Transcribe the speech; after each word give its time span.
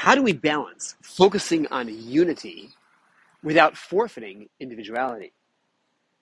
How 0.00 0.14
do 0.14 0.22
we 0.22 0.32
balance 0.32 0.96
focusing 1.02 1.66
on 1.66 1.86
unity 1.86 2.70
without 3.42 3.76
forfeiting 3.76 4.48
individuality? 4.58 5.34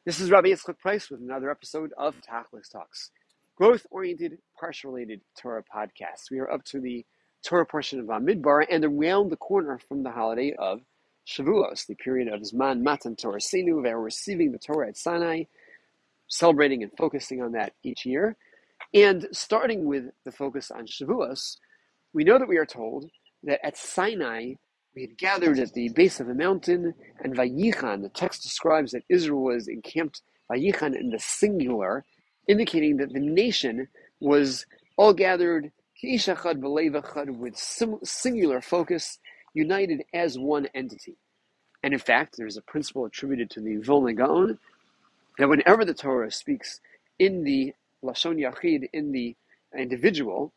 This 0.04 0.18
is 0.18 0.32
Rabbi 0.32 0.48
Yitzchak 0.48 0.80
Price 0.80 1.08
with 1.08 1.21
another 1.21 1.48
episode 1.48 1.93
of 1.96 2.17
Tachlis 2.17 2.69
Talks, 2.72 3.12
growth-oriented, 3.54 4.38
parsha-related 4.61 5.21
Torah 5.41 5.62
podcast. 5.62 6.29
We 6.29 6.41
are 6.41 6.51
up 6.51 6.64
to 6.64 6.80
the 6.80 7.06
Torah 7.45 7.67
portion 7.67 8.01
of 8.01 8.06
Midbar 8.06 8.67
and 8.69 8.85
around 8.85 9.30
the 9.30 9.37
corner 9.37 9.79
from 9.87 10.03
the 10.03 10.10
holiday 10.10 10.56
of 10.58 10.81
Shavuos, 11.24 11.87
the 11.87 11.95
period 11.95 12.26
of 12.26 12.40
Zman 12.40 12.83
Matan 12.83 13.15
Toraseinu, 13.15 13.81
where 13.81 13.97
we're 13.97 14.06
receiving 14.06 14.51
the 14.51 14.58
Torah 14.58 14.88
at 14.88 14.97
Sinai, 14.97 15.45
celebrating 16.27 16.83
and 16.83 16.91
focusing 16.98 17.41
on 17.42 17.52
that 17.52 17.74
each 17.84 18.05
year. 18.05 18.34
And 18.92 19.29
starting 19.30 19.84
with 19.84 20.06
the 20.24 20.33
focus 20.33 20.73
on 20.73 20.88
Shavuos, 20.88 21.59
we 22.12 22.24
know 22.24 22.41
that 22.41 22.48
we 22.48 22.59
are 22.59 22.66
told 22.66 23.09
that 23.45 23.64
at 23.64 23.77
Sinai 23.77 24.55
we 24.95 25.02
had 25.02 25.19
gathered 25.19 25.59
at 25.59 25.73
the 25.74 25.91
base 25.91 26.20
of 26.20 26.29
a 26.29 26.34
mountain, 26.34 26.95
and 27.23 27.37
Vayichan, 27.37 28.02
the 28.02 28.09
text 28.09 28.42
describes 28.42 28.92
that 28.92 29.05
Israel 29.09 29.42
was 29.42 29.69
encamped 29.69 30.23
Vayichan 30.51 30.98
in 30.98 31.10
the 31.10 31.19
singular, 31.19 32.05
indicating 32.48 32.96
that 32.96 33.12
the 33.12 33.20
nation 33.20 33.88
was 34.20 34.66
all 34.96 35.12
gathered 35.15 35.70
with 36.02 37.56
singular 38.05 38.60
focus, 38.60 39.19
united 39.55 40.05
as 40.15 40.38
one 40.38 40.66
entity. 40.74 41.16
And 41.82 41.93
in 41.95 42.01
fact, 42.01 42.37
there's 42.37 42.57
a 42.57 42.62
principle 42.62 43.05
attributed 43.05 43.51
to 43.51 43.60
the 43.60 43.77
Vilna 43.77 44.15
Gaon 44.15 44.59
that 45.38 45.48
whenever 45.48 45.84
the 45.84 45.95
Torah 45.95 46.30
speaks 46.30 46.80
in 47.18 47.45
the 47.45 47.73
Lashon 48.05 48.37
Yachid, 48.38 48.88
in 48.93 49.12
the 49.12 49.37
individual, 49.77 50.52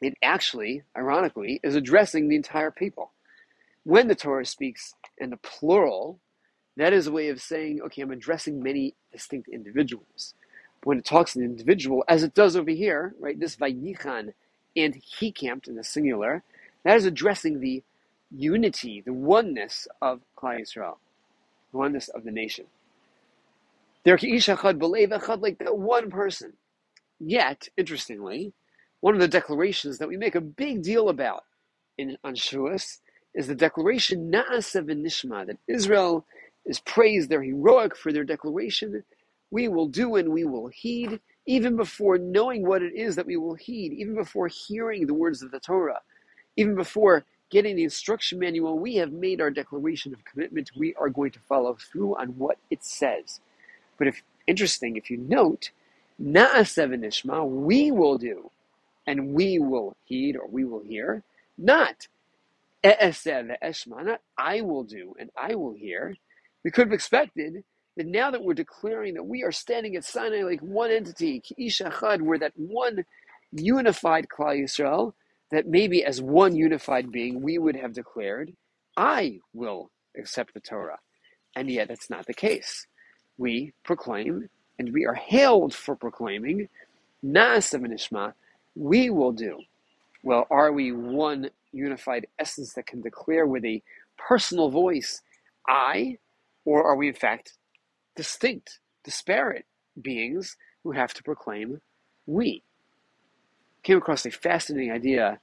it 0.00 0.14
actually, 0.22 0.82
ironically, 0.96 1.60
is 1.62 1.74
addressing 1.74 2.28
the 2.28 2.36
entire 2.36 2.70
people. 2.70 3.12
When 3.84 4.08
the 4.08 4.14
Torah 4.14 4.46
speaks 4.46 4.94
in 5.18 5.30
the 5.30 5.36
plural, 5.36 6.18
that 6.76 6.92
is 6.92 7.06
a 7.06 7.12
way 7.12 7.28
of 7.28 7.40
saying, 7.40 7.80
okay, 7.86 8.02
I'm 8.02 8.10
addressing 8.10 8.62
many 8.62 8.94
distinct 9.12 9.48
individuals. 9.48 10.34
When 10.82 10.98
it 10.98 11.04
talks 11.04 11.34
in 11.36 11.42
the 11.42 11.48
individual, 11.48 12.04
as 12.08 12.22
it 12.22 12.34
does 12.34 12.56
over 12.56 12.70
here, 12.70 13.14
right, 13.20 13.38
this 13.38 13.56
Vayichan 13.56 14.32
and 14.76 14.94
he 14.94 15.30
camped 15.32 15.68
in 15.68 15.76
the 15.76 15.84
singular, 15.84 16.42
that 16.84 16.96
is 16.96 17.06
addressing 17.06 17.60
the 17.60 17.82
unity, 18.30 19.02
the 19.04 19.12
oneness 19.12 19.86
of 20.02 20.20
Klal 20.36 20.60
Yisrael, 20.60 20.96
the 21.72 21.78
oneness 21.78 22.08
of 22.08 22.24
the 22.24 22.30
nation. 22.30 22.66
They're 24.04 24.18
like 24.18 25.58
that 25.58 25.78
one 25.78 26.10
person. 26.10 26.54
Yet, 27.18 27.68
interestingly, 27.76 28.52
one 29.04 29.14
of 29.14 29.20
the 29.20 29.28
declarations 29.28 29.98
that 29.98 30.08
we 30.08 30.16
make 30.16 30.34
a 30.34 30.40
big 30.40 30.82
deal 30.82 31.10
about 31.10 31.44
in 31.98 32.16
on 32.24 32.34
Shavuos 32.34 33.00
is 33.34 33.46
the 33.48 33.54
declaration 33.54 34.32
Na'aseh 34.32 34.82
v'nishma 34.82 35.46
that 35.46 35.58
Israel 35.68 36.24
is 36.64 36.80
praised, 36.80 37.28
they're 37.28 37.42
heroic 37.42 37.94
for 37.94 38.14
their 38.14 38.24
declaration. 38.24 39.04
We 39.50 39.68
will 39.68 39.88
do 39.88 40.16
and 40.16 40.30
we 40.30 40.46
will 40.46 40.68
heed, 40.68 41.20
even 41.44 41.76
before 41.76 42.16
knowing 42.16 42.66
what 42.66 42.80
it 42.80 42.94
is 42.94 43.14
that 43.16 43.26
we 43.26 43.36
will 43.36 43.56
heed, 43.56 43.92
even 43.92 44.14
before 44.14 44.48
hearing 44.48 45.06
the 45.06 45.12
words 45.12 45.42
of 45.42 45.50
the 45.50 45.60
Torah, 45.60 46.00
even 46.56 46.74
before 46.74 47.26
getting 47.50 47.76
the 47.76 47.84
instruction 47.84 48.38
manual, 48.38 48.78
we 48.78 48.94
have 48.96 49.12
made 49.12 49.38
our 49.38 49.50
declaration 49.50 50.14
of 50.14 50.24
commitment. 50.24 50.70
We 50.74 50.94
are 50.94 51.10
going 51.10 51.32
to 51.32 51.40
follow 51.40 51.76
through 51.92 52.16
on 52.16 52.28
what 52.38 52.56
it 52.70 52.82
says. 52.82 53.40
But 53.98 54.08
if 54.08 54.22
interesting, 54.46 54.96
if 54.96 55.10
you 55.10 55.18
note, 55.18 55.72
Na'aseh 56.18 56.88
v'nishma, 56.88 57.46
we 57.46 57.90
will 57.90 58.16
do, 58.16 58.50
and 59.06 59.34
we 59.34 59.58
will 59.58 59.96
heed, 60.04 60.36
or 60.36 60.46
we 60.48 60.64
will 60.64 60.82
hear, 60.82 61.22
not 61.58 62.08
v'eshma, 62.84 64.04
not 64.04 64.20
I 64.36 64.60
will 64.60 64.84
do, 64.84 65.14
and 65.18 65.30
I 65.36 65.54
will 65.54 65.74
hear. 65.74 66.16
We 66.64 66.70
could 66.70 66.88
have 66.88 66.92
expected 66.92 67.64
that 67.96 68.06
now 68.06 68.30
that 68.30 68.42
we're 68.42 68.54
declaring 68.54 69.14
that 69.14 69.24
we 69.24 69.42
are 69.42 69.52
standing 69.52 69.96
at 69.96 70.04
Sinai 70.04 70.42
like 70.42 70.60
one 70.60 70.90
entity, 70.90 71.40
Ke'ish 71.40 71.80
Echad, 71.86 72.22
we're 72.22 72.38
that 72.38 72.52
one 72.56 73.04
unified 73.52 74.26
Klal 74.28 74.60
Yisrael, 74.60 75.12
that 75.50 75.68
maybe 75.68 76.04
as 76.04 76.20
one 76.20 76.56
unified 76.56 77.12
being 77.12 77.42
we 77.42 77.58
would 77.58 77.76
have 77.76 77.92
declared, 77.92 78.52
I 78.96 79.40
will 79.52 79.90
accept 80.16 80.54
the 80.54 80.60
Torah. 80.60 80.98
And 81.54 81.70
yet 81.70 81.88
that's 81.88 82.10
not 82.10 82.26
the 82.26 82.34
case 82.34 82.86
we 83.38 83.72
proclaim, 83.84 84.48
and 84.78 84.92
we 84.92 85.06
are 85.06 85.14
hailed 85.14 85.74
for 85.74 85.94
proclaiming, 85.94 86.68
Na'aseh 87.24 87.80
v'nishma, 87.80 88.34
we 88.76 89.10
will 89.10 89.32
do. 89.32 89.60
Well, 90.22 90.46
are 90.50 90.72
we 90.72 90.92
one 90.92 91.50
unified 91.72 92.26
essence 92.38 92.74
that 92.74 92.86
can 92.86 93.02
declare 93.02 93.46
with 93.46 93.64
a 93.64 93.82
personal 94.18 94.70
voice, 94.70 95.22
I, 95.68 96.18
or 96.64 96.84
are 96.84 96.96
we 96.96 97.08
in 97.08 97.14
fact 97.14 97.54
distinct, 98.16 98.80
disparate 99.04 99.66
beings 100.00 100.56
who 100.84 100.92
have 100.92 101.14
to 101.14 101.22
proclaim 101.22 101.80
we? 102.26 102.62
Came 103.82 103.98
across 103.98 104.26
a 104.26 104.30
fascinating 104.30 104.92
idea 104.92 105.40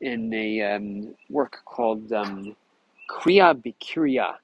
in 0.00 0.32
a 0.34 0.62
um, 0.62 1.14
work 1.30 1.62
called 1.64 2.12
um, 2.12 2.56
Kriya 3.10 3.54
Bikriya, 3.54 4.34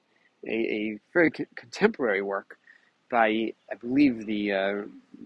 a, 0.46 0.50
a 0.52 1.00
very 1.12 1.30
co- 1.30 1.46
contemporary 1.56 2.22
work 2.22 2.58
by, 3.10 3.54
I 3.70 3.74
believe, 3.80 4.26
the 4.26 4.52
uh, 4.52 4.74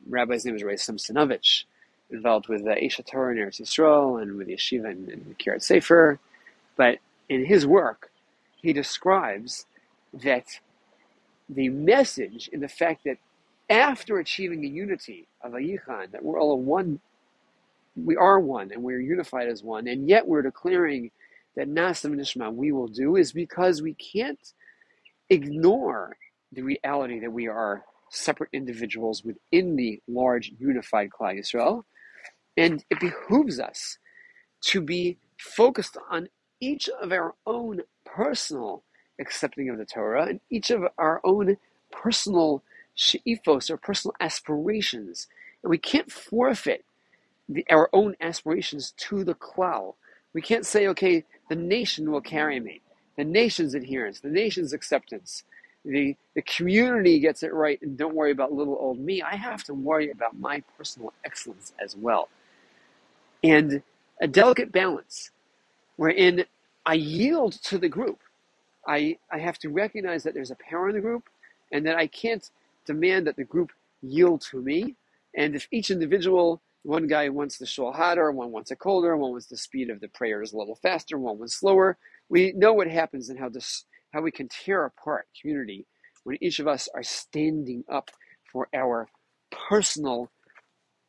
rabbi's 0.08 0.44
name 0.44 0.56
is 0.56 0.64
Ray 0.64 0.75
Simsonovich, 0.75 1.64
involved 2.10 2.48
with 2.48 2.65
the 2.65 2.72
uh, 2.72 2.76
HaTorah 2.76 3.32
in 3.32 3.38
Eretz 3.38 3.60
Yisrael 3.60 4.20
and 4.20 4.37
with 4.37 4.48
Yeshiva 4.48 4.91
and, 4.91 5.09
and 5.09 5.38
Kiryat 5.38 5.62
Sefer. 5.62 6.19
But 6.76 6.98
in 7.28 7.44
his 7.44 7.66
work, 7.66 8.10
he 8.60 8.72
describes 8.72 9.66
that 10.12 10.60
the 11.48 11.69
message 11.69 12.48
in 12.53 12.60
the 12.60 12.69
fact 12.69 13.04
that 13.04 13.19
after 13.69 14.19
achieving 14.19 14.64
a 14.64 14.69
unity 14.69 15.26
of 15.43 15.53
Vayichan, 15.53 16.10
that 16.12 16.25
we're 16.25 16.41
all 16.41 16.59
one, 16.60 17.00
we 17.97 18.16
are 18.16 18.41
one 18.41 18.72
and 18.72 18.82
we're 18.82 19.00
unified 19.00 19.48
as 19.48 19.62
one, 19.62 19.87
and 19.87 20.09
yet 20.09 20.26
we're 20.26 20.43
declaring 20.43 21.10
that 21.56 21.69
Na'aseh 21.69 22.10
v'nishma 22.10 22.53
we 22.53 22.72
will 22.72 22.88
do 22.88 23.16
is 23.16 23.32
because 23.32 23.81
we 23.81 23.94
can't 23.94 24.53
ignore 25.31 26.16
the 26.53 26.62
reality 26.62 27.20
that 27.20 27.32
we 27.32 27.48
are 27.48 27.84
separate 28.10 28.50
individuals 28.53 29.25
within 29.25 29.76
the 29.76 30.00
large 30.09 30.53
unified 30.59 31.10
Klal 31.10 31.38
Yisrael, 31.38 31.84
and 32.56 32.84
it 32.91 33.00
behooves 33.00 33.60
us 33.60 33.98
to 34.62 34.81
be 34.81 35.19
focused 35.38 35.97
on 36.10 36.28
each 36.60 36.88
of 37.03 37.12
our 37.12 37.34
own 37.47 37.82
personal 38.04 38.82
accepting 39.20 39.69
of 39.70 39.78
the 39.78 39.84
Torah 39.87 40.26
and 40.26 40.41
each 40.50 40.70
of 40.70 40.84
our 40.98 41.20
own 41.25 41.56
personal 41.93 42.62
she'ifos 42.94 43.70
or 43.70 43.76
personal 43.76 44.14
aspirations. 44.20 45.28
And 45.62 45.70
we 45.70 45.78
can't 45.78 46.12
forfeit 46.12 46.84
the, 47.48 47.66
our 47.70 47.91
own 47.93 48.16
aspirations 48.20 48.93
to 48.98 49.25
the 49.25 49.34
klal. 49.34 49.94
We 50.34 50.43
can't 50.43 50.66
say, 50.66 50.88
okay, 50.88 51.25
the 51.48 51.56
nation 51.56 52.10
will 52.10 52.20
carry 52.22 52.60
me, 52.60 52.82
the 53.16 53.25
nation's 53.25 53.75
adherence, 53.75 54.20
the 54.20 54.31
nation's 54.31 54.72
acceptance 54.72 55.44
the, 55.84 56.16
the 56.34 56.43
community 56.43 57.20
gets 57.20 57.43
it 57.43 57.53
right 57.54 57.81
and 57.82 57.97
don't 57.97 58.14
worry 58.14 58.32
about 58.32 58.53
little 58.53 58.76
old 58.81 58.98
me. 58.98 59.22
I 59.22 59.37
have 59.37 59.64
to 59.64 59.75
worry 59.75 60.10
about 60.10 60.38
my 60.38 60.62
personal 60.78 61.12
excellence 61.25 61.72
as 61.82 61.97
well. 61.97 62.28
And 63.44 63.82
a 64.22 64.28
delicate 64.28 64.72
balance 64.72 65.32
wherein 65.97 66.44
I 66.87 66.94
yield 66.94 67.55
to 67.65 67.78
the 67.78 67.91
group. 67.91 68.21
I, 68.87 69.19
I 69.32 69.38
have 69.38 69.59
to 69.60 69.71
recognize 69.71 70.25
that 70.25 70.34
there's 70.34 70.50
a 70.53 70.56
power 70.69 70.88
in 70.88 70.97
the 70.97 71.03
group 71.03 71.25
and 71.72 71.87
that 71.87 71.97
I 71.97 72.06
can't 72.09 72.49
demand 72.87 73.27
that 73.27 73.37
the 73.37 73.44
group 73.44 73.72
yield 74.03 74.43
to 74.53 74.62
me. 74.62 74.97
And 75.37 75.56
if 75.56 75.69
each 75.72 75.91
individual, 75.91 76.60
one 76.84 77.06
guy 77.06 77.28
wants 77.31 77.59
the 77.59 77.66
shul 77.66 77.93
hotter, 77.93 78.31
one 78.32 78.53
wants 78.53 78.71
it 78.72 78.81
colder, 78.81 79.16
one 79.16 79.32
wants 79.32 79.47
the 79.47 79.56
speed 79.56 79.91
of 79.91 80.00
the 80.00 80.09
prayers 80.09 80.53
a 80.53 80.59
little 80.59 80.76
faster, 80.76 81.19
one 81.19 81.38
wants 81.38 81.56
slower, 81.56 81.96
we 82.29 82.52
know 82.56 82.73
what 82.75 82.88
happens 82.88 83.31
and 83.31 83.38
how 83.38 83.49
this 83.49 83.85
how 84.12 84.23
we 84.23 84.32
can 84.32 84.49
tear 84.49 84.85
apart 84.87 85.26
community 85.41 85.87
when 86.25 86.38
each 86.43 86.58
of 86.61 86.69
us 86.69 86.88
are 86.94 87.02
standing 87.02 87.85
up 87.91 88.11
for 88.52 88.69
our 88.75 89.08
personal 89.50 90.31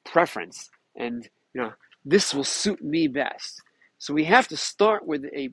preference 0.05 0.69
and 0.97 1.29
you 1.53 1.61
know 1.61 1.73
this 2.05 2.33
will 2.33 2.43
suit 2.45 2.83
me 2.83 3.07
best 3.07 3.61
so 3.99 4.13
we 4.13 4.25
have 4.25 4.47
to 4.47 4.57
start 4.57 5.07
with 5.07 5.25
a 5.25 5.49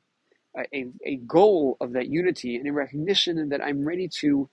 a, 0.75 0.87
a 1.07 1.17
goal 1.27 1.79
of 1.81 1.93
that 1.95 2.09
unity 2.09 2.57
and 2.57 2.69
a 2.69 2.73
recognition 2.73 3.49
that 3.49 3.63
i'm 3.63 3.87
ready 3.87 4.09
to 4.09 4.49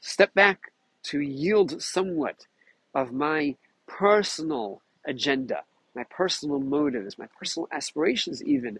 step 0.00 0.32
back 0.34 0.72
to 1.02 1.20
yield 1.20 1.82
somewhat 1.82 2.46
of 2.94 3.12
my 3.12 3.56
personal 3.88 4.82
agenda 5.06 5.62
my 5.96 6.04
personal 6.04 6.60
motives 6.60 7.18
my 7.18 7.28
personal 7.38 7.68
aspirations 7.72 8.42
even 8.44 8.78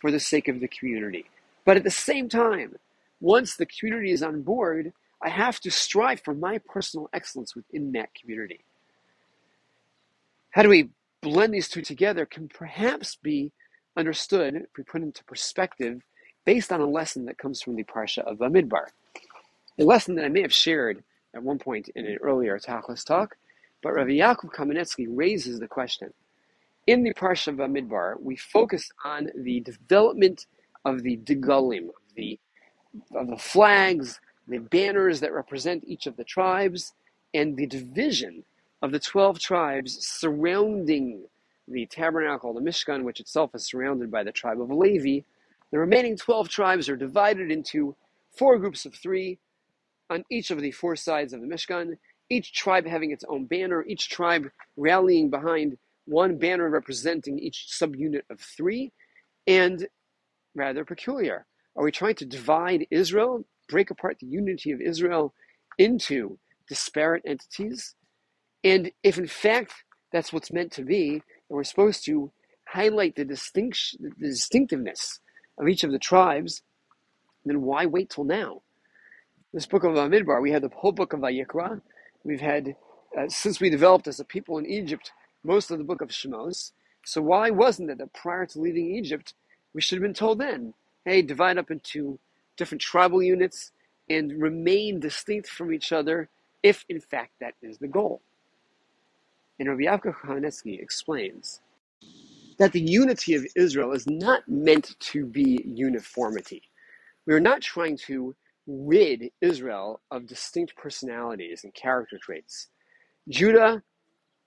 for 0.00 0.10
the 0.12 0.20
sake 0.20 0.48
of 0.48 0.60
the 0.60 0.68
community 0.68 1.26
but 1.64 1.76
at 1.76 1.84
the 1.84 1.90
same 1.90 2.28
time 2.28 2.76
once 3.20 3.56
the 3.56 3.66
community 3.66 4.12
is 4.12 4.22
on 4.22 4.42
board, 4.42 4.92
I 5.22 5.30
have 5.30 5.60
to 5.60 5.70
strive 5.70 6.20
for 6.20 6.34
my 6.34 6.58
personal 6.58 7.08
excellence 7.12 7.56
within 7.56 7.92
that 7.92 8.14
community. 8.14 8.60
How 10.50 10.62
do 10.62 10.68
we 10.68 10.90
blend 11.22 11.54
these 11.54 11.68
two 11.68 11.82
together 11.82 12.26
can 12.26 12.48
perhaps 12.48 13.16
be 13.16 13.52
understood, 13.96 14.54
if 14.54 14.68
we 14.76 14.84
put 14.84 15.02
into 15.02 15.24
perspective, 15.24 16.02
based 16.44 16.72
on 16.72 16.80
a 16.80 16.86
lesson 16.86 17.24
that 17.26 17.38
comes 17.38 17.60
from 17.60 17.76
the 17.76 17.84
Parsha 17.84 18.20
of 18.20 18.38
Bamidbar. 18.38 18.86
A 19.78 19.84
lesson 19.84 20.14
that 20.16 20.24
I 20.24 20.28
may 20.28 20.42
have 20.42 20.52
shared 20.52 21.02
at 21.34 21.42
one 21.42 21.58
point 21.58 21.88
in 21.94 22.06
an 22.06 22.18
earlier 22.22 22.58
Tachlis 22.58 23.04
talk, 23.04 23.36
but 23.82 23.94
Rabbi 23.94 24.12
Yaakov 24.12 24.54
Kamenetsky 24.54 25.06
raises 25.08 25.58
the 25.60 25.68
question. 25.68 26.12
In 26.86 27.02
the 27.02 27.14
Parsha 27.14 27.48
of 27.48 27.56
Bamidbar, 27.56 28.20
we 28.20 28.36
focus 28.36 28.90
on 29.04 29.28
the 29.36 29.60
development 29.60 30.46
of 30.84 31.02
the 31.02 31.18
Degalim, 31.18 31.88
of 31.88 32.14
the, 32.16 32.38
of 33.14 33.28
the 33.28 33.36
flags, 33.36 34.20
the 34.46 34.58
banners 34.58 35.20
that 35.20 35.34
represent 35.34 35.84
each 35.86 36.06
of 36.06 36.16
the 36.16 36.24
tribes, 36.24 36.94
and 37.34 37.56
the 37.56 37.66
division 37.66 38.44
of 38.82 38.92
the 38.92 38.98
12 38.98 39.38
tribes 39.38 40.06
surrounding 40.06 41.24
the 41.66 41.86
tabernacle, 41.86 42.54
the 42.54 42.60
Mishkan, 42.60 43.02
which 43.02 43.20
itself 43.20 43.54
is 43.54 43.66
surrounded 43.66 44.10
by 44.10 44.22
the 44.22 44.32
tribe 44.32 44.60
of 44.60 44.70
Levi. 44.70 45.24
The 45.70 45.78
remaining 45.78 46.16
12 46.16 46.48
tribes 46.48 46.88
are 46.88 46.96
divided 46.96 47.50
into 47.50 47.94
four 48.36 48.58
groups 48.58 48.86
of 48.86 48.94
three 48.94 49.38
on 50.10 50.24
each 50.30 50.50
of 50.50 50.60
the 50.60 50.70
four 50.70 50.96
sides 50.96 51.32
of 51.32 51.40
the 51.40 51.46
Mishkan, 51.46 51.98
each 52.30 52.52
tribe 52.52 52.86
having 52.86 53.10
its 53.10 53.24
own 53.28 53.44
banner, 53.44 53.84
each 53.86 54.08
tribe 54.08 54.50
rallying 54.76 55.28
behind 55.28 55.76
one 56.06 56.38
banner 56.38 56.70
representing 56.70 57.38
each 57.38 57.66
subunit 57.70 58.22
of 58.30 58.40
three, 58.40 58.92
and 59.46 59.86
rather 60.54 60.84
peculiar. 60.84 61.44
Are 61.76 61.84
we 61.84 61.92
trying 61.92 62.14
to 62.16 62.24
divide 62.24 62.86
Israel, 62.90 63.44
break 63.68 63.90
apart 63.90 64.18
the 64.20 64.26
unity 64.26 64.72
of 64.72 64.80
Israel 64.80 65.34
into 65.78 66.38
disparate 66.68 67.22
entities? 67.26 67.94
And 68.64 68.90
if 69.02 69.18
in 69.18 69.26
fact 69.26 69.72
that's 70.12 70.32
what's 70.32 70.52
meant 70.52 70.72
to 70.72 70.82
be, 70.82 71.10
and 71.12 71.22
we're 71.48 71.64
supposed 71.64 72.04
to 72.06 72.32
highlight 72.66 73.16
the 73.16 73.24
the 73.24 74.18
distinctiveness 74.20 75.20
of 75.58 75.68
each 75.68 75.84
of 75.84 75.92
the 75.92 75.98
tribes, 75.98 76.62
then 77.44 77.62
why 77.62 77.86
wait 77.86 78.10
till 78.10 78.24
now? 78.24 78.62
This 79.52 79.66
book 79.66 79.84
of 79.84 79.92
Midbar, 79.92 80.42
we 80.42 80.50
had 80.50 80.62
the 80.62 80.68
whole 80.68 80.92
book 80.92 81.12
of 81.12 81.20
Vayikra. 81.20 81.80
We've 82.24 82.40
had, 82.40 82.76
uh, 83.18 83.28
since 83.28 83.60
we 83.60 83.70
developed 83.70 84.06
as 84.06 84.20
a 84.20 84.24
people 84.24 84.58
in 84.58 84.66
Egypt, 84.66 85.12
most 85.42 85.70
of 85.70 85.78
the 85.78 85.84
book 85.84 86.02
of 86.02 86.10
Shemos. 86.10 86.72
So 87.04 87.22
why 87.22 87.50
wasn't 87.50 87.90
it 87.90 87.98
that 87.98 88.12
prior 88.12 88.44
to 88.44 88.60
leaving 88.60 88.94
Egypt, 88.94 89.34
we 89.72 89.80
should 89.80 89.96
have 89.96 90.02
been 90.02 90.14
told 90.14 90.38
then, 90.38 90.74
hey, 91.04 91.22
divide 91.22 91.56
up 91.56 91.70
into 91.70 92.18
different 92.56 92.82
tribal 92.82 93.22
units 93.22 93.72
and 94.10 94.40
remain 94.40 95.00
distinct 95.00 95.48
from 95.48 95.72
each 95.72 95.92
other 95.92 96.28
if 96.62 96.84
in 96.88 97.00
fact 97.00 97.32
that 97.40 97.54
is 97.62 97.78
the 97.78 97.88
goal. 97.88 98.20
And 99.58 99.68
Rabbi 99.68 99.82
Yaakov 99.84 100.16
Kamenetsky 100.16 100.80
explains 100.80 101.60
that 102.58 102.72
the 102.72 102.80
unity 102.80 103.34
of 103.34 103.46
Israel 103.56 103.92
is 103.92 104.06
not 104.06 104.42
meant 104.48 104.96
to 105.00 105.26
be 105.26 105.62
uniformity. 105.66 106.62
We 107.26 107.34
are 107.34 107.40
not 107.40 107.62
trying 107.62 107.96
to 108.06 108.34
rid 108.66 109.30
Israel 109.40 110.00
of 110.10 110.26
distinct 110.26 110.76
personalities 110.76 111.64
and 111.64 111.74
character 111.74 112.18
traits. 112.22 112.68
Judah 113.28 113.82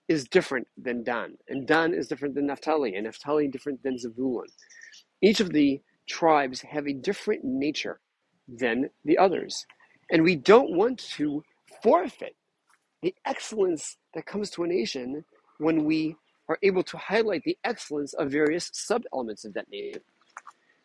is 0.08 0.28
different 0.28 0.68
than 0.76 1.04
Dan, 1.04 1.36
and 1.48 1.66
Dan 1.66 1.94
is 1.94 2.08
different 2.08 2.34
than 2.34 2.46
Naphtali, 2.46 2.94
and 2.94 3.04
Naphtali 3.04 3.48
different 3.48 3.82
than 3.82 3.98
Zebulun. 3.98 4.48
Each 5.22 5.40
of 5.40 5.52
the 5.52 5.80
tribes 6.08 6.60
have 6.62 6.86
a 6.86 6.92
different 6.92 7.44
nature 7.44 8.00
than 8.48 8.90
the 9.04 9.18
others, 9.18 9.66
and 10.10 10.22
we 10.22 10.36
don't 10.36 10.76
want 10.76 10.98
to 11.16 11.42
forfeit 11.82 12.36
the 13.02 13.14
excellence 13.26 13.96
that 14.14 14.26
comes 14.26 14.50
to 14.50 14.64
a 14.64 14.66
nation 14.68 15.24
when 15.58 15.84
we 15.84 16.16
are 16.48 16.58
able 16.62 16.82
to 16.82 16.96
highlight 16.96 17.44
the 17.44 17.56
excellence 17.64 18.12
of 18.14 18.30
various 18.30 18.70
sub 18.72 19.02
elements 19.12 19.44
of 19.44 19.54
that 19.54 19.70
nation. 19.70 20.02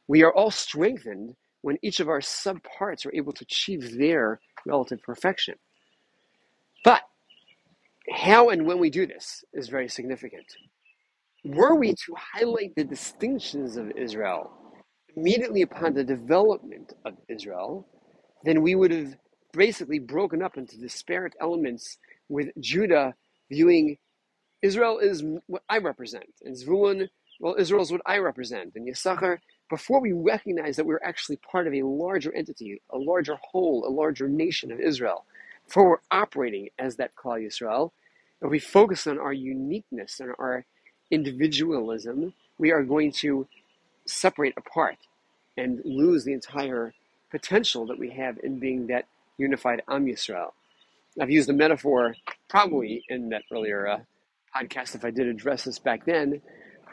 We 0.07 0.24
are 0.24 0.33
all 0.33 0.51
strengthened 0.51 1.35
when 1.62 1.77
each 1.81 2.00
of 2.00 2.09
our 2.09 2.21
sub 2.21 2.62
parts 2.63 3.06
are 3.06 3.13
able 3.13 3.33
to 3.33 3.44
achieve 3.44 3.97
their 3.97 4.39
relative 4.65 5.01
perfection. 5.01 5.56
But 6.83 7.01
how 8.09 8.50
and 8.50 8.65
when 8.65 8.79
we 8.79 8.89
do 8.89 9.06
this 9.06 9.44
is 9.53 9.68
very 9.68 9.89
significant. 9.89 10.45
Were 11.44 11.75
we 11.75 11.94
to 11.94 12.15
highlight 12.15 12.75
the 12.75 12.83
distinctions 12.83 13.77
of 13.77 13.91
Israel 13.97 14.51
immediately 15.15 15.63
upon 15.63 15.94
the 15.94 16.03
development 16.03 16.94
of 17.03 17.15
Israel, 17.27 17.88
then 18.44 18.62
we 18.62 18.75
would 18.75 18.91
have 18.91 19.18
basically 19.51 20.00
broken 20.00 20.44
up 20.44 20.57
into 20.57 20.77
disparate 20.77 21.33
elements 21.41 21.97
with 22.29 22.50
Judah 22.59 23.15
viewing 23.50 23.97
Israel 24.62 25.00
is 25.00 25.24
what 25.47 25.63
I 25.69 25.77
represent, 25.77 26.27
and 26.44 26.56
Zvulun, 26.56 27.09
well, 27.39 27.56
Israel 27.57 27.83
is 27.83 27.91
what 27.91 28.01
I 28.06 28.18
represent, 28.18 28.74
and 28.75 28.88
Yisachar, 28.88 29.39
before 29.69 30.01
we 30.01 30.12
recognize 30.12 30.75
that 30.75 30.85
we're 30.85 31.01
actually 31.03 31.38
part 31.38 31.68
of 31.68 31.74
a 31.74 31.83
larger 31.83 32.33
entity, 32.33 32.81
a 32.91 32.97
larger 32.97 33.38
whole, 33.41 33.85
a 33.88 33.89
larger 33.91 34.27
nation 34.27 34.71
of 34.71 34.79
Israel, 34.79 35.25
before 35.65 35.89
we're 35.89 35.97
operating 36.12 36.69
as 36.79 36.97
that 36.97 37.15
Klal 37.15 37.45
Yisrael, 37.45 37.91
if 38.41 38.50
we 38.50 38.59
focus 38.59 39.07
on 39.07 39.19
our 39.19 39.33
uniqueness 39.33 40.19
and 40.19 40.33
our 40.39 40.65
individualism, 41.12 42.33
we 42.57 42.71
are 42.71 42.83
going 42.83 43.12
to 43.13 43.47
separate 44.06 44.53
apart 44.57 44.97
and 45.57 45.81
lose 45.85 46.23
the 46.25 46.33
entire 46.33 46.94
potential 47.31 47.85
that 47.88 48.00
we 48.00 48.12
have 48.12 48.39
in 48.44 48.59
being 48.59 48.88
that 48.88 49.06
unified 49.38 49.81
Am 49.88 50.06
Yisrael. 50.07 50.51
I've 51.19 51.31
used 51.31 51.49
the 51.49 51.53
metaphor 51.53 52.15
probably 52.47 53.03
in 53.09 53.29
that 53.29 53.43
earlier 53.51 53.87
uh, 53.87 53.99
podcast, 54.55 54.95
if 54.95 55.03
I 55.03 55.11
did 55.11 55.27
address 55.27 55.63
this 55.63 55.79
back 55.79 56.05
then, 56.05 56.41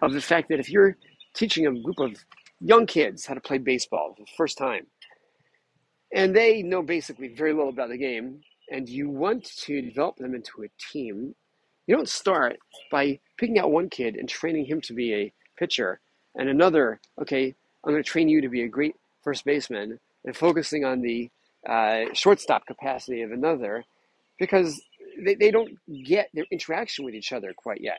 of 0.03 0.13
the 0.13 0.21
fact 0.21 0.49
that 0.49 0.61
if 0.61 0.71
you're 0.71 0.97
teaching 1.35 1.67
a 1.67 1.73
group 1.73 1.99
of 1.99 2.17
young 2.61 2.87
kids 2.87 3.27
how 3.27 3.35
to 3.35 3.41
play 3.41 3.59
baseball 3.59 4.15
for 4.17 4.23
the 4.23 4.31
first 4.37 4.57
time, 4.57 4.87
and 6.15 6.35
they 6.35 6.63
know 6.63 6.83
basically 6.83 7.29
very 7.29 7.53
little 7.53 7.69
about 7.69 7.91
the 7.91 7.99
game, 7.99 8.41
and 8.71 8.89
you 8.89 9.09
want 9.11 9.45
to 9.45 9.83
develop 9.83 10.17
them 10.17 10.35
into 10.35 10.63
a 10.63 10.93
team, 10.93 11.35
you 11.87 11.95
don't 11.95 12.09
start 12.09 12.57
by 12.91 13.19
picking 13.37 13.59
out 13.59 13.71
one 13.71 13.91
kid 13.91 14.17
and 14.17 14.29
training 14.29 14.65
him 14.65 14.81
to 14.81 14.95
be 14.95 15.15
a 15.15 15.33
pitcher, 15.59 16.01
and 16.35 16.49
another, 16.49 17.01
okay, 17.21 17.55
I'm 17.85 17.93
going 17.93 18.03
to 18.03 18.09
train 18.09 18.29
you 18.29 18.41
to 18.41 18.49
be 18.49 18.63
a 18.63 18.69
great 18.69 18.97
first 19.23 19.45
baseman, 19.45 19.99
and 20.25 20.37
focusing 20.37 20.85
on 20.85 21.03
the 21.03 21.31
uh, 21.69 22.05
shortstop 22.15 22.67
capacity 22.67 23.23
of 23.23 23.31
another, 23.31 23.85
because 24.39 24.81
they, 25.25 25.35
they 25.35 25.51
don't 25.51 25.71
get 26.05 26.31
their 26.35 26.47
interaction 26.51 27.05
with 27.05 27.15
each 27.15 27.33
other 27.33 27.53
quite 27.57 27.81
yet. 27.81 27.99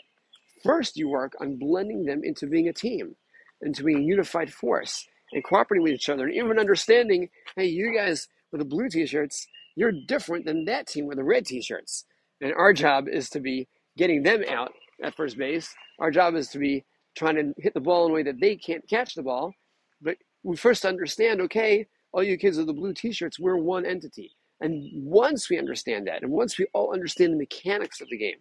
First, 0.63 0.97
you 0.97 1.09
work 1.09 1.33
on 1.39 1.57
blending 1.57 2.05
them 2.05 2.21
into 2.23 2.47
being 2.47 2.67
a 2.67 2.73
team, 2.73 3.15
into 3.61 3.83
being 3.83 3.99
a 3.99 4.03
unified 4.03 4.51
force, 4.51 5.07
and 5.31 5.43
cooperating 5.43 5.83
with 5.83 5.93
each 5.93 6.09
other, 6.09 6.25
and 6.25 6.35
even 6.35 6.59
understanding, 6.59 7.29
hey, 7.55 7.65
you 7.65 7.93
guys 7.95 8.27
with 8.51 8.59
the 8.59 8.65
blue 8.65 8.89
t-shirts, 8.89 9.47
you're 9.75 9.91
different 10.07 10.45
than 10.45 10.65
that 10.65 10.87
team 10.87 11.05
with 11.05 11.17
the 11.17 11.23
red 11.23 11.45
t-shirts. 11.45 12.05
And 12.41 12.53
our 12.53 12.73
job 12.73 13.07
is 13.07 13.29
to 13.31 13.39
be 13.39 13.67
getting 13.97 14.23
them 14.23 14.43
out 14.49 14.71
at 15.03 15.15
first 15.15 15.37
base. 15.37 15.73
Our 15.99 16.11
job 16.11 16.35
is 16.35 16.49
to 16.49 16.59
be 16.59 16.85
trying 17.17 17.35
to 17.35 17.53
hit 17.57 17.73
the 17.73 17.81
ball 17.81 18.05
in 18.05 18.11
a 18.11 18.15
way 18.15 18.23
that 18.23 18.39
they 18.39 18.55
can't 18.55 18.87
catch 18.89 19.15
the 19.15 19.23
ball. 19.23 19.53
But 20.01 20.17
we 20.43 20.55
first 20.55 20.85
understand, 20.85 21.41
okay, 21.41 21.87
all 22.11 22.23
you 22.23 22.37
kids 22.37 22.57
with 22.57 22.67
the 22.67 22.73
blue 22.73 22.93
t-shirts, 22.93 23.39
we're 23.39 23.57
one 23.57 23.85
entity. 23.85 24.31
And 24.61 24.89
once 24.93 25.49
we 25.49 25.57
understand 25.57 26.07
that, 26.07 26.23
and 26.23 26.31
once 26.31 26.57
we 26.57 26.65
all 26.73 26.93
understand 26.93 27.33
the 27.33 27.37
mechanics 27.37 28.01
of 28.01 28.09
the 28.09 28.17
game, 28.17 28.37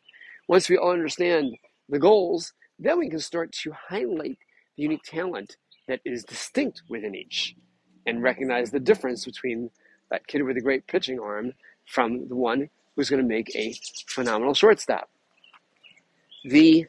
once 0.49 0.69
we 0.69 0.77
all 0.77 0.93
understand 0.93 1.57
the 1.89 1.99
goals, 1.99 2.53
then 2.79 2.99
we 2.99 3.09
can 3.09 3.19
start 3.19 3.53
to 3.53 3.73
highlight 3.73 4.39
the 4.77 4.83
unique 4.83 5.03
talent 5.05 5.57
that 5.89 6.01
is 6.05 6.25
distinct 6.25 6.83
within 6.89 7.15
each 7.15 7.55
and 8.07 8.23
recognize 8.23 8.71
the 8.71 8.81
difference 8.81 9.25
between 9.25 9.71
that 10.11 10.27
kid 10.27 10.43
with 10.43 10.57
a 10.57 10.61
great 10.61 10.87
pitching 10.87 11.19
arm 11.19 11.53
from 11.87 12.29
the 12.29 12.37
one 12.37 12.69
who's 12.95 13.11
going 13.11 13.23
to 13.23 13.29
make 13.29 13.55
a 13.57 13.75
phenomenal 14.07 14.55
shortstop. 14.55 15.11
The 16.45 16.87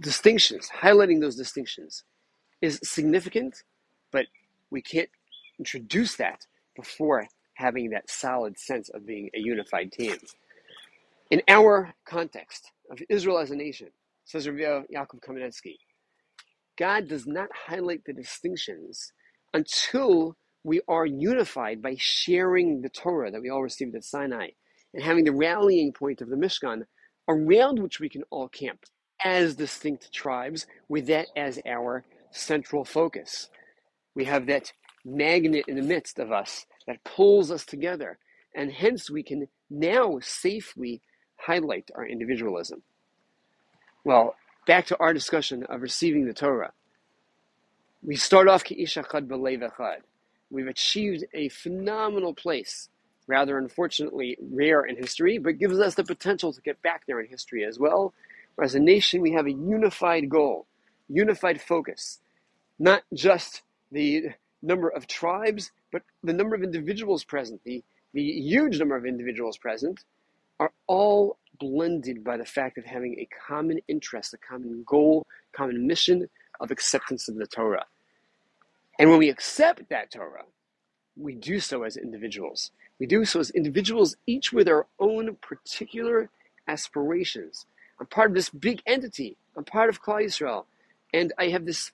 distinctions, 0.00 0.68
highlighting 0.80 1.20
those 1.20 1.36
distinctions, 1.36 2.04
is 2.62 2.80
significant, 2.82 3.62
but 4.12 4.26
we 4.70 4.80
can't 4.80 5.08
introduce 5.58 6.16
that 6.16 6.46
before 6.76 7.26
having 7.54 7.90
that 7.90 8.10
solid 8.10 8.58
sense 8.58 8.88
of 8.90 9.06
being 9.06 9.30
a 9.34 9.38
unified 9.38 9.92
team. 9.92 10.16
In 11.30 11.42
our 11.48 11.94
context 12.04 12.70
of 12.90 13.00
Israel 13.08 13.38
as 13.38 13.50
a 13.50 13.56
nation, 13.56 13.88
says 14.24 14.48
Rabbi 14.48 14.84
Yaakov 14.94 15.20
Kamenetsky, 15.20 15.76
God 16.78 17.08
does 17.08 17.26
not 17.26 17.48
highlight 17.66 18.04
the 18.04 18.12
distinctions 18.12 19.12
until 19.52 20.36
we 20.64 20.80
are 20.88 21.06
unified 21.06 21.82
by 21.82 21.96
sharing 21.98 22.80
the 22.82 22.88
Torah 22.88 23.30
that 23.30 23.42
we 23.42 23.50
all 23.50 23.62
received 23.62 23.94
at 23.94 24.04
Sinai 24.04 24.48
and 24.92 25.02
having 25.02 25.24
the 25.24 25.32
rallying 25.32 25.92
point 25.92 26.20
of 26.20 26.30
the 26.30 26.36
Mishkan 26.36 26.82
around 27.28 27.78
which 27.80 28.00
we 28.00 28.08
can 28.08 28.24
all 28.30 28.48
camp 28.48 28.84
as 29.24 29.54
distinct 29.56 30.12
tribes 30.12 30.66
with 30.88 31.06
that 31.06 31.26
as 31.36 31.60
our 31.66 32.04
central 32.30 32.84
focus. 32.84 33.48
We 34.14 34.24
have 34.24 34.46
that 34.46 34.72
magnet 35.04 35.64
in 35.68 35.76
the 35.76 35.82
midst 35.82 36.18
of 36.18 36.32
us 36.32 36.66
that 36.86 37.04
pulls 37.04 37.50
us 37.50 37.64
together. 37.64 38.18
And 38.54 38.70
hence 38.70 39.10
we 39.10 39.22
can 39.22 39.48
now 39.68 40.18
safely 40.22 41.00
highlight 41.36 41.90
our 41.94 42.06
individualism. 42.06 42.82
Well, 44.04 44.36
back 44.66 44.86
to 44.86 44.98
our 44.98 45.12
discussion 45.12 45.64
of 45.64 45.82
receiving 45.82 46.26
the 46.26 46.34
Torah. 46.34 46.72
We 48.02 48.16
start 48.16 48.48
off 48.48 48.64
Ke'ish 48.64 49.02
Echad 49.02 49.26
B'Lev 49.26 49.68
Echad. 49.70 50.00
We've 50.50 50.68
achieved 50.68 51.24
a 51.32 51.48
phenomenal 51.48 52.34
place, 52.34 52.88
rather 53.26 53.58
unfortunately 53.58 54.36
rare 54.40 54.84
in 54.84 54.96
history, 54.96 55.38
but 55.38 55.58
gives 55.58 55.80
us 55.80 55.94
the 55.94 56.04
potential 56.04 56.52
to 56.52 56.60
get 56.60 56.80
back 56.82 57.04
there 57.06 57.18
in 57.18 57.28
history 57.28 57.64
as 57.64 57.78
well. 57.78 58.12
As 58.62 58.74
a 58.74 58.80
nation, 58.80 59.20
we 59.20 59.32
have 59.32 59.46
a 59.46 59.52
unified 59.52 60.28
goal, 60.28 60.66
unified 61.08 61.60
focus, 61.60 62.20
not 62.78 63.02
just 63.12 63.62
the 63.90 64.26
number 64.62 64.88
of 64.88 65.06
tribes, 65.06 65.72
but 65.94 66.02
the 66.24 66.32
number 66.32 66.56
of 66.56 66.64
individuals 66.64 67.22
present, 67.22 67.62
the, 67.62 67.80
the 68.14 68.20
huge 68.20 68.80
number 68.80 68.96
of 68.96 69.06
individuals 69.06 69.56
present, 69.56 70.02
are 70.58 70.72
all 70.88 71.38
blended 71.60 72.24
by 72.24 72.36
the 72.36 72.44
fact 72.44 72.78
of 72.78 72.84
having 72.84 73.16
a 73.20 73.28
common 73.46 73.78
interest, 73.86 74.34
a 74.34 74.38
common 74.38 74.82
goal, 74.84 75.24
common 75.52 75.86
mission 75.86 76.28
of 76.58 76.72
acceptance 76.72 77.28
of 77.28 77.36
the 77.36 77.46
Torah. 77.46 77.84
And 78.98 79.08
when 79.08 79.20
we 79.20 79.28
accept 79.28 79.88
that 79.88 80.10
Torah, 80.10 80.46
we 81.16 81.36
do 81.36 81.60
so 81.60 81.84
as 81.84 81.96
individuals. 81.96 82.72
We 82.98 83.06
do 83.06 83.24
so 83.24 83.38
as 83.38 83.50
individuals, 83.50 84.16
each 84.26 84.52
with 84.52 84.66
our 84.66 84.88
own 84.98 85.36
particular 85.36 86.28
aspirations. 86.66 87.66
I'm 88.00 88.06
part 88.06 88.32
of 88.32 88.34
this 88.34 88.50
big 88.50 88.82
entity. 88.84 89.36
I'm 89.56 89.62
part 89.62 89.90
of 89.90 90.02
Klal 90.02 90.24
Yisrael. 90.24 90.64
And 91.12 91.32
I 91.38 91.50
have 91.50 91.66
this 91.66 91.92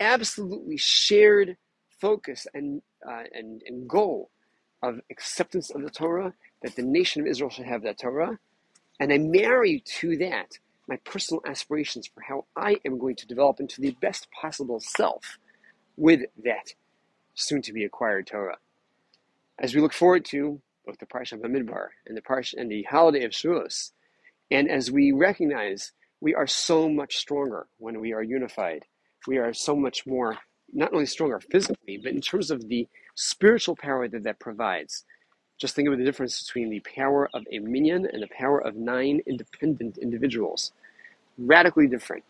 absolutely 0.00 0.76
shared 0.76 1.56
focus 1.98 2.46
and, 2.52 2.82
uh, 3.06 3.24
and, 3.32 3.62
and 3.66 3.88
goal 3.88 4.30
of 4.82 5.00
acceptance 5.10 5.70
of 5.70 5.82
the 5.82 5.90
Torah, 5.90 6.34
that 6.62 6.76
the 6.76 6.82
nation 6.82 7.22
of 7.22 7.28
Israel 7.28 7.50
should 7.50 7.66
have 7.66 7.82
that 7.82 7.98
Torah. 7.98 8.38
And 8.98 9.12
I 9.12 9.18
marry 9.18 9.82
to 10.00 10.16
that 10.18 10.58
my 10.88 10.96
personal 11.04 11.42
aspirations 11.46 12.06
for 12.06 12.22
how 12.22 12.44
I 12.56 12.76
am 12.84 12.98
going 12.98 13.16
to 13.16 13.26
develop 13.26 13.60
into 13.60 13.80
the 13.80 13.96
best 14.00 14.28
possible 14.30 14.80
self 14.80 15.38
with 15.96 16.22
that 16.44 16.74
soon 17.34 17.62
to 17.62 17.72
be 17.72 17.84
acquired 17.84 18.26
Torah. 18.26 18.58
As 19.58 19.74
we 19.74 19.80
look 19.80 19.92
forward 19.92 20.24
to 20.26 20.60
both 20.84 20.98
the 20.98 21.06
Parsha 21.06 21.34
of 21.34 21.40
Bamidbar 21.40 21.88
and 22.06 22.16
the 22.16 22.22
Parsha 22.22 22.54
and 22.56 22.70
the 22.70 22.82
holiday 22.82 23.24
of 23.24 23.32
Shavuos, 23.32 23.92
and 24.50 24.70
as 24.70 24.90
we 24.90 25.12
recognize 25.12 25.92
we 26.20 26.34
are 26.34 26.46
so 26.46 26.88
much 26.88 27.16
stronger 27.16 27.66
when 27.78 28.00
we 28.00 28.12
are 28.12 28.22
unified, 28.22 28.84
we 29.26 29.38
are 29.38 29.52
so 29.52 29.76
much 29.76 30.06
more 30.06 30.38
not 30.72 30.92
only 30.92 31.06
stronger 31.06 31.40
physically, 31.40 31.98
but 31.98 32.12
in 32.12 32.20
terms 32.20 32.50
of 32.50 32.68
the 32.68 32.88
spiritual 33.14 33.76
power 33.76 34.08
that 34.08 34.22
that 34.24 34.38
provides. 34.38 35.04
Just 35.58 35.74
think 35.74 35.88
of 35.88 35.96
the 35.96 36.04
difference 36.04 36.42
between 36.42 36.70
the 36.70 36.80
power 36.80 37.28
of 37.34 37.44
a 37.52 37.58
minyan 37.58 38.06
and 38.06 38.22
the 38.22 38.28
power 38.28 38.58
of 38.58 38.74
nine 38.74 39.20
independent 39.26 39.98
individuals. 39.98 40.72
Radically 41.38 41.86
different. 41.86 42.24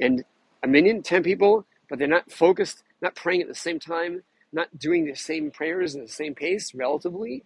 And 0.00 0.24
a 0.62 0.66
minyan, 0.66 1.02
10 1.02 1.22
people, 1.22 1.66
but 1.88 1.98
they're 1.98 2.08
not 2.08 2.30
focused, 2.30 2.82
not 3.00 3.14
praying 3.14 3.42
at 3.42 3.48
the 3.48 3.54
same 3.54 3.78
time, 3.78 4.22
not 4.52 4.78
doing 4.78 5.04
the 5.04 5.14
same 5.14 5.50
prayers 5.50 5.94
in 5.94 6.02
the 6.02 6.08
same 6.08 6.34
pace 6.34 6.74
relatively. 6.74 7.44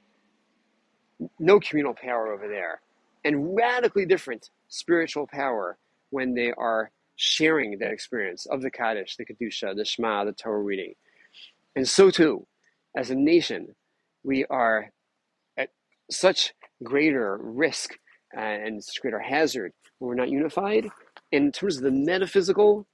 No 1.39 1.61
communal 1.61 1.95
power 1.95 2.33
over 2.33 2.49
there. 2.49 2.81
And 3.25 3.57
radically 3.57 4.07
different 4.07 4.51
spiritual 4.69 5.27
power 5.27 5.77
when 6.11 6.35
they 6.35 6.53
are 6.53 6.91
sharing 7.19 7.79
that 7.79 7.91
experience 7.91 8.47
of 8.47 8.63
the 8.63 8.71
Kaddish, 8.71 9.17
the 9.17 9.27
Kedusha, 9.27 9.75
the 9.77 9.85
Shema, 9.85 10.25
the 10.25 10.33
Torah 10.33 10.63
reading. 10.63 10.95
And 11.75 11.87
so 11.87 12.11
too, 12.11 12.47
as 12.97 13.11
a 13.11 13.15
nation, 13.17 13.75
we 14.23 14.45
are 14.47 14.91
at 15.57 15.71
such 16.11 16.55
greater 16.83 17.39
risk 17.43 17.99
uh, 18.37 18.41
and 18.41 18.83
such 18.83 19.03
greater 19.03 19.19
hazard 19.19 19.73
when 19.99 20.09
we're 20.09 20.15
not 20.15 20.31
unified. 20.31 20.89
In 21.33 21.51
terms 21.51 21.77
of 21.77 21.83
the 21.83 21.91
metaphysical, 21.91 22.87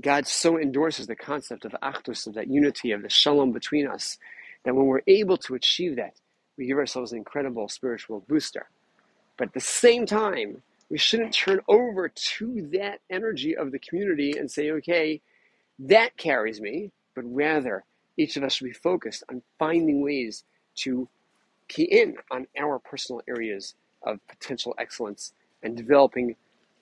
God 0.00 0.26
so 0.26 0.56
endorses 0.56 1.08
the 1.08 1.16
concept 1.16 1.64
of 1.64 1.74
achdus, 1.82 2.26
of 2.28 2.34
that 2.34 2.48
unity, 2.48 2.92
of 2.92 3.02
the 3.02 3.10
shalom 3.10 3.50
between 3.50 3.88
us, 3.88 4.16
that 4.64 4.76
when 4.76 4.86
we're 4.86 5.02
able 5.08 5.36
to 5.38 5.54
achieve 5.54 5.96
that, 5.96 6.14
we 6.56 6.66
give 6.66 6.78
ourselves 6.78 7.10
an 7.10 7.18
incredible 7.18 7.68
spiritual 7.68 8.24
booster. 8.28 8.68
But 9.36 9.48
at 9.48 9.54
the 9.54 9.60
same 9.60 10.06
time, 10.06 10.62
we 10.90 10.98
shouldn't 10.98 11.34
turn 11.34 11.60
over 11.68 12.08
to 12.08 12.68
that 12.72 13.00
energy 13.10 13.56
of 13.56 13.72
the 13.72 13.78
community 13.78 14.32
and 14.38 14.50
say, 14.50 14.70
okay, 14.70 15.20
that 15.78 16.16
carries 16.16 16.60
me, 16.60 16.90
but 17.14 17.24
rather 17.26 17.84
each 18.16 18.36
of 18.36 18.42
us 18.42 18.54
should 18.54 18.64
be 18.64 18.72
focused 18.72 19.22
on 19.30 19.42
finding 19.58 20.02
ways 20.02 20.44
to 20.76 21.08
key 21.68 21.84
in 21.84 22.16
on 22.30 22.46
our 22.58 22.78
personal 22.78 23.22
areas 23.28 23.74
of 24.02 24.18
potential 24.28 24.74
excellence 24.78 25.32
and 25.62 25.76
developing 25.76 26.34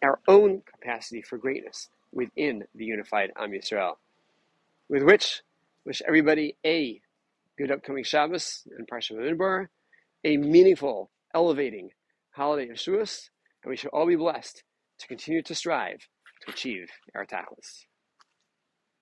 our 0.03 0.21
own 0.29 0.63
capacity 0.63 1.23
for 1.23 1.39
greatness 1.39 1.89
within 2.13 2.65
the 2.75 2.85
unified 2.85 3.33
Am 3.37 3.51
Yisrael. 3.51 3.97
With 4.89 5.03
which, 5.03 5.43
wish 5.85 6.03
everybody 6.07 6.57
a 6.65 7.01
good 7.59 7.71
upcoming 7.73 8.05
Shabbos 8.05 8.63
and 8.79 8.87
Parsha 8.87 9.13
Bamidbar, 9.13 9.67
a 10.25 10.37
meaningful, 10.37 11.11
elevating 11.35 11.91
holiday 12.31 12.71
of 12.71 12.77
Shavuos, 12.77 13.31
and 13.67 13.71
we 13.73 13.77
should 13.77 13.91
all 13.93 14.07
be 14.07 14.15
blessed 14.15 14.63
to 15.01 15.09
continue 15.09 15.43
to 15.43 15.55
strive 15.55 15.99
to 16.43 16.53
achieve 16.53 16.89
our 17.17 17.27
tachlis. 17.27 17.85